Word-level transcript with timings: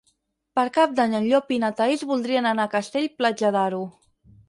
Per 0.59 0.63
Cap 0.77 0.95
d'Any 1.01 1.13
en 1.19 1.27
Llop 1.27 1.53
i 1.59 1.61
na 1.65 1.71
Thaís 1.83 2.07
voldrien 2.15 2.51
anar 2.55 2.69
a 2.71 2.75
Castell-Platja 2.75 3.57
d'Aro. 3.61 3.87